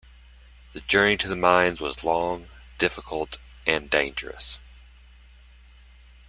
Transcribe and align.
The 0.73 0.79
journey 0.79 1.15
to 1.17 1.27
the 1.27 1.35
mines 1.35 1.79
was 1.79 2.03
long, 2.03 2.47
difficult 2.79 3.37
and 3.67 3.87
dangerous. 3.87 4.59